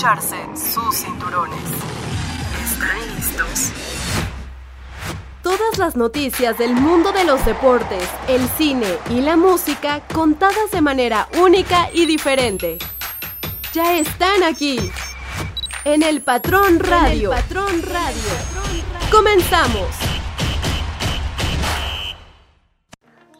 [0.00, 1.60] abrocharse sus cinturones.
[2.64, 3.72] ¿Están listos?
[5.42, 10.80] Todas las noticias del mundo de los deportes, el cine y la música contadas de
[10.80, 12.78] manera única y diferente.
[13.74, 14.78] Ya están aquí.
[15.84, 17.30] En el Patrón Radio.
[17.30, 18.32] Patrón Radio.
[19.10, 20.09] Comenzamos.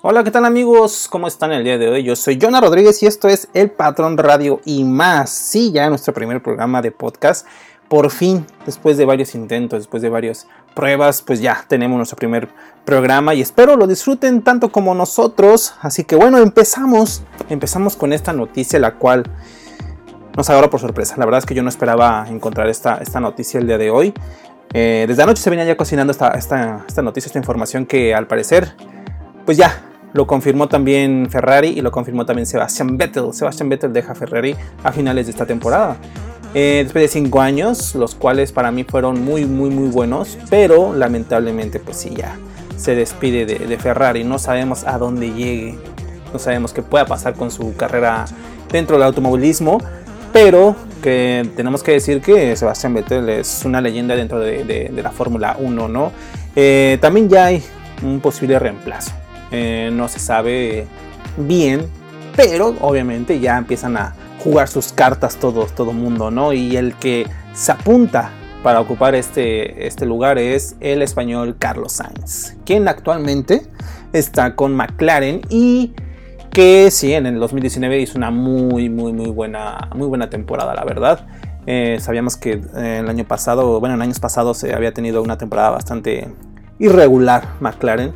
[0.03, 1.09] Hola, ¿qué tal amigos?
[1.11, 2.03] ¿Cómo están el día de hoy?
[2.03, 5.29] Yo soy Jonah Rodríguez y esto es El Patrón Radio y más.
[5.29, 7.47] Sí, ya nuestro primer programa de podcast.
[7.87, 12.49] Por fin, después de varios intentos, después de varias pruebas, pues ya tenemos nuestro primer
[12.87, 15.75] programa y espero lo disfruten tanto como nosotros.
[15.83, 17.23] Así que bueno, empezamos.
[17.51, 19.25] Empezamos con esta noticia, la cual
[20.35, 21.17] nos agarró por sorpresa.
[21.19, 24.15] La verdad es que yo no esperaba encontrar esta, esta noticia el día de hoy.
[24.73, 28.27] Eh, desde anoche se venía ya cocinando esta, esta, esta noticia, esta información que al
[28.27, 28.75] parecer,
[29.45, 33.33] pues ya lo confirmó también Ferrari y lo confirmó también Sebastian Vettel.
[33.33, 35.97] Sebastian Vettel deja Ferrari a finales de esta temporada.
[36.53, 40.93] Eh, después de cinco años, los cuales para mí fueron muy, muy, muy buenos, pero
[40.95, 42.37] lamentablemente, pues sí, ya
[42.77, 44.25] se despide de, Ferrari.
[44.25, 45.79] No sabemos a dónde llegue,
[46.33, 48.25] no sabemos qué pueda pasar con su carrera
[48.73, 49.79] dentro del automovilismo,
[50.33, 55.03] pero que tenemos que decir que Sebastian Vettel es una leyenda dentro de, de, de
[55.03, 56.11] la Fórmula 1, ¿no?
[56.57, 57.63] Eh, también ya hay
[58.03, 59.13] un posible reemplazo.
[59.51, 60.87] Eh, no se sabe
[61.37, 61.87] bien,
[62.37, 66.53] pero obviamente ya empiezan a jugar sus cartas todo, todo mundo, ¿no?
[66.53, 68.31] Y el que se apunta
[68.63, 73.63] para ocupar este, este lugar es el español Carlos Sainz, quien actualmente
[74.13, 75.93] está con McLaren y
[76.53, 80.85] que sí, en el 2019 hizo una muy, muy, muy buena, muy buena temporada, la
[80.85, 81.27] verdad.
[81.67, 85.39] Eh, sabíamos que eh, el año pasado, bueno, en años pasados se había tenido una
[85.39, 86.29] temporada bastante
[86.79, 88.15] irregular McLaren.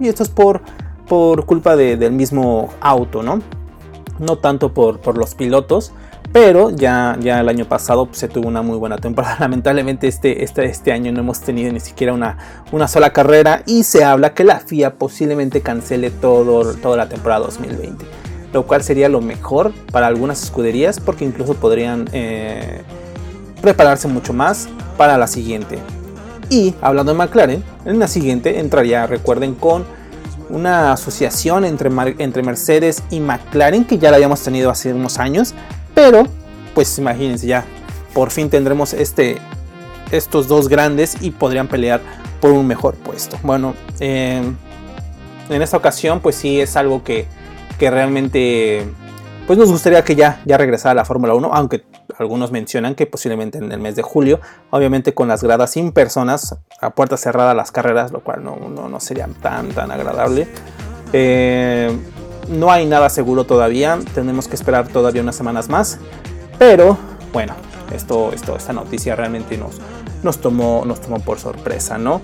[0.00, 0.62] Y esto es por,
[1.06, 3.40] por culpa de, del mismo auto, ¿no?
[4.18, 5.92] No tanto por, por los pilotos,
[6.32, 9.36] pero ya, ya el año pasado pues, se tuvo una muy buena temporada.
[9.40, 12.38] Lamentablemente este, este, este año no hemos tenido ni siquiera una,
[12.72, 17.46] una sola carrera y se habla que la FIA posiblemente cancele todo, toda la temporada
[17.46, 18.04] 2020.
[18.52, 22.82] Lo cual sería lo mejor para algunas escuderías porque incluso podrían eh,
[23.60, 25.78] prepararse mucho más para la siguiente.
[26.50, 29.84] Y hablando de McLaren, en la siguiente entraría, recuerden, con
[30.50, 35.54] una asociación entre, entre Mercedes y McLaren que ya la habíamos tenido hace unos años.
[35.94, 36.24] Pero,
[36.74, 37.64] pues imagínense ya,
[38.14, 39.38] por fin tendremos este,
[40.10, 42.00] estos dos grandes y podrían pelear
[42.40, 43.38] por un mejor puesto.
[43.42, 44.42] Bueno, eh,
[45.48, 47.26] en esta ocasión pues sí es algo que,
[47.78, 48.86] que realmente
[49.46, 51.82] pues nos gustaría que ya, ya regresara a la Fórmula 1, aunque
[52.18, 54.40] algunos mencionan que posiblemente en el mes de julio,
[54.70, 58.88] obviamente con las gradas sin personas, a puerta cerrada las carreras, lo cual no, no,
[58.88, 60.48] no sería tan, tan agradable.
[61.12, 61.96] Eh,
[62.48, 65.98] no hay nada seguro todavía, tenemos que esperar todavía unas semanas más,
[66.58, 66.96] pero
[67.32, 67.54] bueno,
[67.94, 69.76] esto, esto, esta noticia realmente nos,
[70.22, 72.20] nos, tomó, nos tomó por sorpresa, ¿no?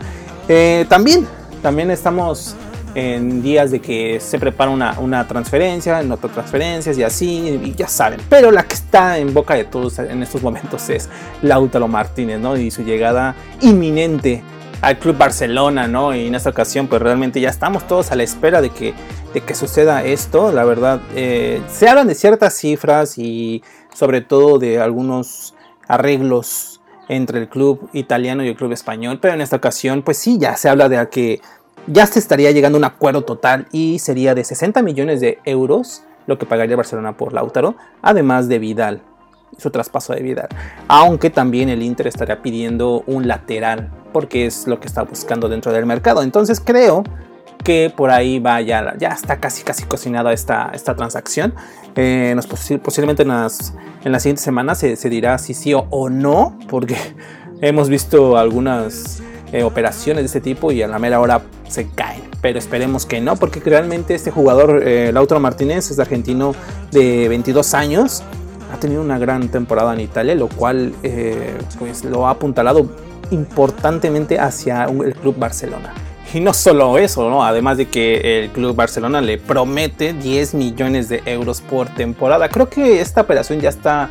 [0.48, 1.26] Eh, también,
[1.62, 2.56] también estamos
[2.94, 7.74] en días de que se prepara una, una transferencia, en otras transferencias y así, y
[7.74, 8.20] ya saben.
[8.28, 11.08] Pero la que está en boca de todos en estos momentos es
[11.42, 12.56] Lautaro Martínez, ¿no?
[12.56, 14.42] Y su llegada inminente
[14.80, 16.14] al Club Barcelona, ¿no?
[16.14, 18.94] Y en esta ocasión, pues realmente ya estamos todos a la espera de que,
[19.32, 20.52] de que suceda esto.
[20.52, 23.62] La verdad, eh, se hablan de ciertas cifras y
[23.94, 25.54] sobre todo de algunos
[25.88, 30.38] arreglos entre el club italiano y el club español, pero en esta ocasión, pues sí,
[30.38, 31.40] ya se habla de que
[31.86, 36.02] ya se estaría llegando a un acuerdo total y sería de 60 millones de euros
[36.26, 39.02] lo que pagaría Barcelona por Lautaro, además de Vidal,
[39.58, 40.48] su traspaso de Vidal.
[40.88, 45.72] Aunque también el Inter estaría pidiendo un lateral, porque es lo que está buscando dentro
[45.72, 46.22] del mercado.
[46.22, 47.04] Entonces creo
[47.62, 51.54] que por ahí va ya, ya está casi casi cocinada esta, esta transacción.
[51.96, 52.34] Eh,
[52.82, 53.74] posiblemente en las,
[54.04, 56.96] en las siguientes semanas se, se dirá si sí o no, porque
[57.60, 59.22] hemos visto algunas
[59.54, 62.22] eh, operaciones de este tipo y a la mera hora se caen.
[62.42, 66.56] Pero esperemos que no, porque realmente este jugador, eh, Lautaro Martínez, es argentino
[66.90, 68.24] de 22 años.
[68.72, 72.88] Ha tenido una gran temporada en Italia, lo cual eh, pues lo ha apuntalado
[73.30, 75.94] importantemente hacia el Club Barcelona.
[76.32, 77.44] Y no solo eso, ¿no?
[77.44, 82.48] además de que el Club Barcelona le promete 10 millones de euros por temporada.
[82.48, 84.10] Creo que esta operación ya está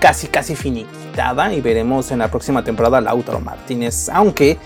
[0.00, 4.56] casi casi finiquitada y veremos en la próxima temporada a Lautaro Martínez, aunque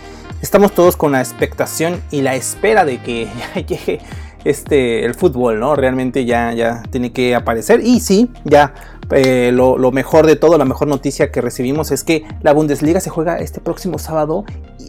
[0.40, 4.00] estamos todos con la expectación y la espera de que ya llegue
[4.44, 5.74] este, el fútbol, ¿no?
[5.74, 7.80] Realmente ya, ya tiene que aparecer.
[7.82, 8.74] Y sí, ya
[9.10, 13.00] eh, lo, lo, mejor de todo, la mejor noticia que recibimos es que la Bundesliga
[13.00, 14.44] se juega este próximo sábado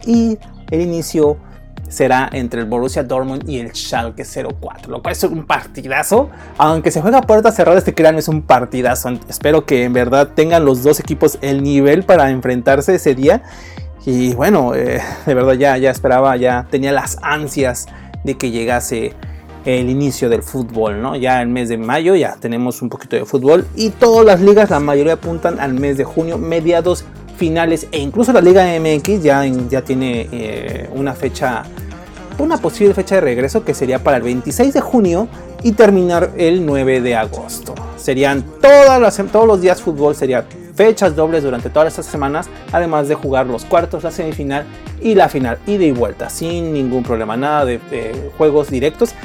[0.05, 0.37] y
[0.69, 1.37] el inicio
[1.89, 6.29] será entre el Borussia Dortmund y el Schalke 04, lo cual es un partidazo.
[6.57, 9.09] Aunque se juega a puertas cerradas, este crean es un partidazo.
[9.29, 13.43] Espero que en verdad tengan los dos equipos el nivel para enfrentarse ese día.
[14.05, 17.87] Y bueno, eh, de verdad ya, ya esperaba, ya tenía las ansias
[18.23, 19.13] de que llegase
[19.65, 21.15] el inicio del fútbol, ¿no?
[21.15, 24.69] Ya el mes de mayo ya tenemos un poquito de fútbol y todas las ligas,
[24.69, 27.03] la mayoría apuntan al mes de junio, mediados
[27.35, 31.63] finales e incluso la Liga MX ya, ya tiene eh, una fecha,
[32.37, 35.27] una posible fecha de regreso que sería para el 26 de junio
[35.63, 37.75] y terminar el 9 de agosto.
[37.97, 40.45] Serían todas las, todos los días fútbol, serían
[40.75, 44.65] fechas dobles durante todas estas semanas, además de jugar los cuartos, la semifinal
[45.01, 47.79] y la final, ida y vuelta, sin ningún problema, nada de
[48.37, 49.15] juegos directos,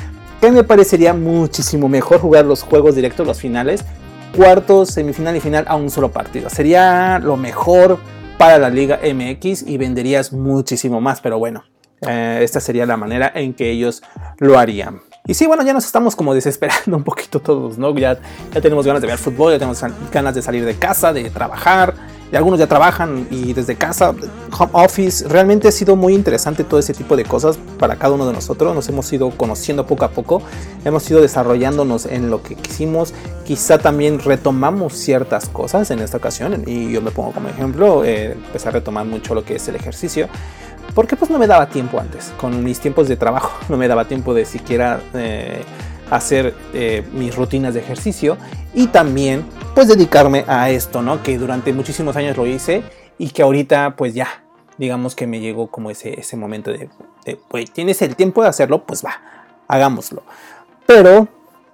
[0.41, 3.85] que me parecería muchísimo mejor jugar los juegos directos, los finales,
[4.37, 6.51] cuartos, semifinal y final a un solo partido.
[6.51, 7.99] Sería lo mejor
[8.39, 11.65] para la Liga MX y venderías muchísimo más, pero bueno,
[12.09, 14.03] eh, esta sería la manera en que ellos
[14.39, 15.03] lo harían.
[15.27, 17.95] Y sí, bueno, ya nos estamos como desesperando un poquito todos, ¿no?
[17.97, 18.19] Ya,
[18.53, 21.95] ya tenemos ganas de ver fútbol, ya tenemos ganas de salir de casa, de trabajar,
[22.37, 24.15] algunos ya trabajan y desde casa,
[24.57, 28.27] home office, realmente ha sido muy interesante todo ese tipo de cosas para cada uno
[28.27, 30.43] de nosotros, nos hemos ido conociendo poco a poco,
[30.85, 36.63] hemos ido desarrollándonos en lo que quisimos, quizá también retomamos ciertas cosas en esta ocasión.
[36.67, 39.77] Y yo me pongo como ejemplo, eh, empecé a retomar mucho lo que es el
[39.77, 40.29] ejercicio,
[40.95, 44.07] porque pues no me daba tiempo antes, con mis tiempos de trabajo no me daba
[44.07, 45.01] tiempo de siquiera...
[45.15, 45.63] Eh,
[46.11, 48.37] hacer eh, mis rutinas de ejercicio.
[48.75, 49.45] Y también
[49.75, 51.23] pues dedicarme a esto, ¿no?
[51.23, 52.83] Que durante muchísimos años lo hice
[53.19, 54.45] y que ahorita pues ya,
[54.79, 56.89] digamos que me llegó como ese, ese momento de,
[57.49, 59.21] pues tienes el tiempo de hacerlo, pues va,
[59.69, 60.23] hagámoslo.
[60.87, 61.29] Pero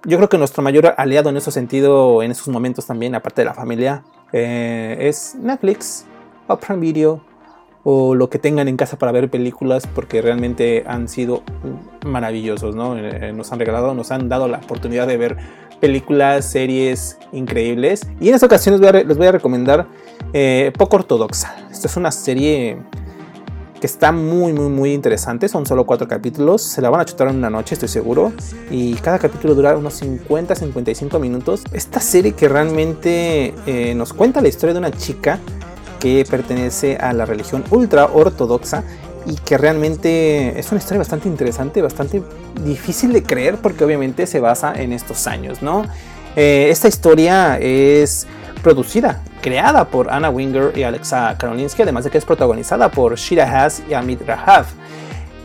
[0.05, 3.45] yo creo que nuestro mayor aliado en ese sentido, en esos momentos también, aparte de
[3.45, 6.05] la familia, eh, es Netflix,
[6.47, 7.21] Opera Video,
[7.89, 11.43] o lo que tengan en casa para ver películas porque realmente han sido
[12.05, 12.97] maravillosos, ¿no?
[12.97, 15.37] Eh, nos han regalado, nos han dado la oportunidad de ver
[15.79, 18.01] películas, series increíbles.
[18.19, 19.87] Y en esta ocasión les voy a, recomendar
[20.33, 21.55] eh, Poco Ortodoxa.
[21.71, 22.77] Esta es una serie
[23.79, 25.47] que está muy, muy, muy interesante.
[25.47, 26.61] Son solo cuatro capítulos.
[26.61, 28.33] Se la van a chutar en una noche, estoy seguro.
[28.71, 31.63] Y cada capítulo dura unos 50-55 minutos.
[31.71, 35.39] Esta serie que realmente eh, nos cuenta la historia de una chica
[35.99, 38.83] que pertenece a la religión ultra ortodoxa
[39.27, 42.23] y que realmente es una historia bastante interesante, bastante
[42.63, 45.83] difícil de creer porque obviamente se basa en estos años, ¿no?
[46.35, 48.25] Eh, esta historia es
[48.63, 53.43] producida, creada por Anna Winger y Alexa Karolinsky, además de que es protagonizada por Shira
[53.45, 54.65] Haas y Amit Rahav.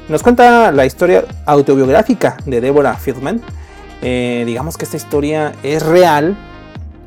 [0.08, 3.40] Nos cuenta la historia autobiográfica de Deborah Fieldman.
[4.00, 6.36] Eh, digamos que esta historia es real,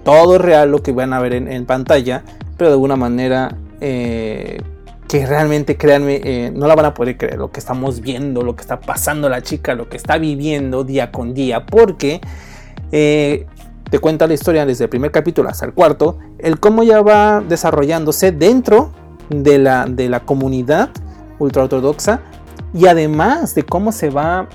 [0.03, 2.23] todo es real lo que van a ver en pantalla,
[2.57, 4.61] pero de alguna manera eh,
[5.07, 8.55] que realmente, créanme, eh, no la van a poder creer lo que estamos viendo, lo
[8.55, 12.21] que está pasando la chica, lo que está viviendo día con día, porque
[12.91, 13.45] eh,
[13.89, 17.41] te cuenta la historia desde el primer capítulo hasta el cuarto, el cómo ya va
[17.41, 18.91] desarrollándose dentro
[19.29, 20.89] de la, de la comunidad
[21.39, 22.21] ultraortodoxa
[22.73, 24.47] y además de cómo se va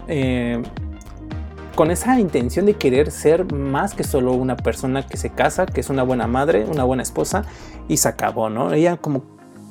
[1.80, 5.80] con esa intención de querer ser más que solo una persona que se casa, que
[5.80, 7.44] es una buena madre, una buena esposa
[7.88, 8.74] y se acabó, ¿no?
[8.74, 9.22] Ella como,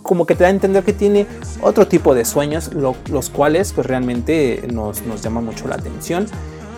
[0.03, 1.27] como que te da a entender que tiene
[1.61, 6.27] otro tipo de sueños, los cuales pues realmente nos, nos llama mucho la atención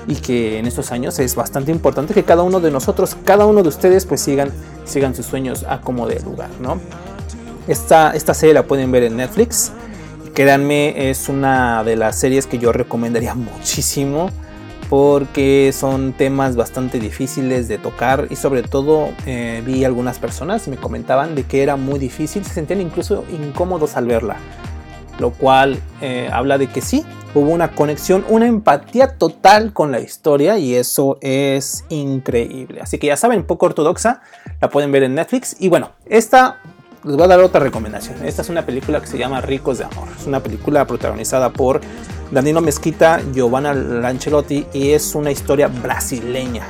[0.08, 3.62] y que en estos años es bastante importante que cada uno de nosotros, cada uno
[3.64, 4.52] de ustedes pues sigan,
[4.86, 6.80] sigan sus sueños a como de lugar, ¿no?
[7.68, 9.72] Esta, esta serie la pueden ver en Netflix.
[10.34, 14.30] Créanme, es una de las series que yo recomendaría muchísimo
[14.92, 20.76] porque son temas bastante difíciles de tocar y sobre todo eh, vi algunas personas me
[20.76, 24.36] comentaban de que era muy difícil, se sentían incluso incómodos al verla,
[25.18, 30.02] lo cual eh, habla de que sí, hubo una conexión, una empatía total con la
[30.02, 32.82] historia y eso es increíble.
[32.82, 34.20] Así que ya saben, poco ortodoxa,
[34.60, 36.58] la pueden ver en Netflix y bueno, esta
[37.04, 38.24] les voy a dar otra recomendación.
[38.24, 40.08] Esta es una película que se llama Ricos de Amor.
[40.20, 41.82] Es una película protagonizada por
[42.32, 46.64] Danilo Mezquita, Giovanna Lancelotti y es una historia brasileña.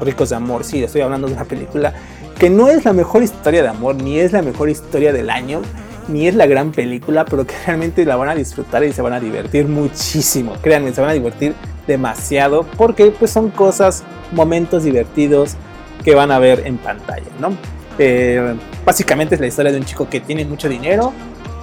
[0.00, 1.94] Ricos de Amor, sí, estoy hablando de una película
[2.38, 5.62] que no es la mejor historia de amor, ni es la mejor historia del año,
[6.08, 9.12] ni es la gran película, pero que realmente la van a disfrutar y se van
[9.12, 10.54] a divertir muchísimo.
[10.60, 11.54] Créanme, se van a divertir
[11.86, 14.02] demasiado porque pues son cosas,
[14.32, 15.54] momentos divertidos
[16.02, 17.56] que van a ver en pantalla, ¿no?
[17.98, 21.12] Eh, básicamente es la historia de un chico que tiene mucho dinero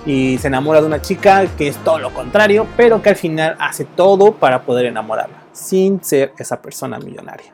[0.05, 3.55] y se enamora de una chica que es todo lo contrario, pero que al final
[3.59, 7.53] hace todo para poder enamorarla, sin ser esa persona millonaria.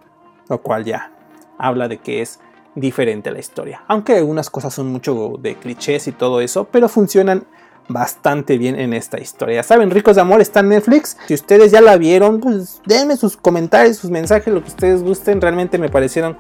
[0.50, 1.12] Lo cual ya
[1.58, 2.40] habla de que es
[2.76, 3.84] diferente la historia.
[3.88, 7.46] Aunque algunas cosas son mucho de clichés y todo eso, pero funcionan
[7.90, 9.64] bastante bien en esta historia.
[9.64, 11.18] Saben, Ricos de Amor está en Netflix.
[11.28, 15.42] Si ustedes ya la vieron, pues denme sus comentarios, sus mensajes, lo que ustedes gusten.
[15.42, 16.38] Realmente me parecieron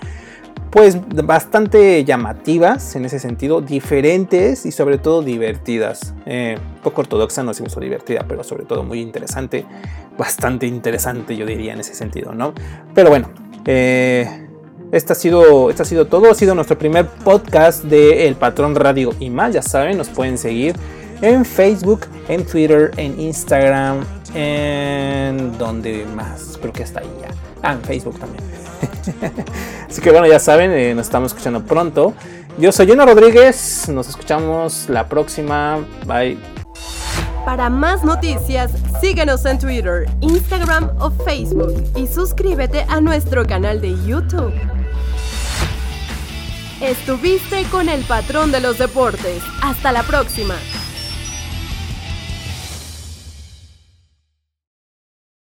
[0.71, 6.13] pues bastante llamativas en ese sentido, diferentes y sobre todo divertidas.
[6.25, 9.65] Eh, poco ortodoxa, no decimos divertida, pero sobre todo muy interesante,
[10.17, 12.53] bastante interesante yo diría en ese sentido, ¿no?
[12.93, 13.29] Pero bueno,
[13.65, 14.47] eh,
[14.91, 19.29] ha, sido, ha sido todo, ha sido nuestro primer podcast de El Patrón Radio y
[19.29, 20.75] más, ya saben, nos pueden seguir
[21.21, 24.05] en Facebook, en Twitter, en Instagram,
[24.35, 27.29] en donde más, creo que hasta ahí ya.
[27.63, 28.43] Ah, en Facebook también.
[29.89, 32.13] Así que bueno, ya saben, eh, nos estamos escuchando pronto.
[32.57, 35.85] Yo soy Jonah Rodríguez, nos escuchamos la próxima.
[36.05, 36.37] Bye.
[37.45, 43.95] Para más noticias, síguenos en Twitter, Instagram o Facebook y suscríbete a nuestro canal de
[44.05, 44.53] YouTube.
[46.81, 49.41] Estuviste con el patrón de los deportes.
[49.61, 50.55] Hasta la próxima.